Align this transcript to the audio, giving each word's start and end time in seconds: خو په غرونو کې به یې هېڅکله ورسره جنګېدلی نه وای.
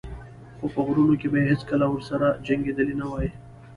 خو 0.57 0.65
په 0.73 0.79
غرونو 0.85 1.13
کې 1.21 1.27
به 1.31 1.37
یې 1.41 1.49
هېڅکله 1.51 1.85
ورسره 1.89 2.27
جنګېدلی 2.45 2.95
نه 3.01 3.05
وای. 3.11 3.29